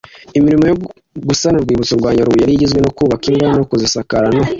[0.37, 0.75] imirimo yo
[1.27, 4.41] gusana urwibutso rwa nyarubuye yari igizwe no kubaka imva, kuzisakara no